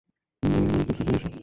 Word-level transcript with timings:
মেই-মেই, 0.43 0.83
প্রস্তুত 0.87 1.07
হয়ে 1.07 1.19
এসো। 1.19 1.29